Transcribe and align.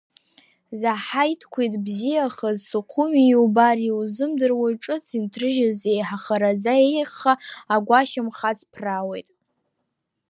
Заҳаиҭқәиҭ 0.79 1.73
бзиахаз 1.85 2.57
Сухуми, 2.69 3.25
иубар 3.31 3.77
иузымдыруа, 3.87 4.67
ҿыц 4.83 5.05
инҭрыжьыз 5.17 5.79
еиҳа 5.91 6.17
хараӡа 6.23 6.73
еиӷьха, 6.89 7.33
агәашьамх 7.75 8.39
аҵԥраауеит. 8.49 9.29